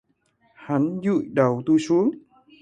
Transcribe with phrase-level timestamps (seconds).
[0.55, 2.11] Hắn dụi đầu tui xuống